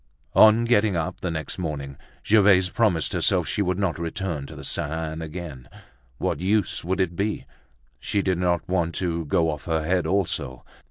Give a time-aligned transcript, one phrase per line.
[0.33, 1.95] On getting up the next morning,
[2.25, 5.69] Gervaise promised herself she would not return to the Sainte Anne again.
[6.17, 7.45] What use would it be?
[7.99, 10.65] She did not want to go off her head also.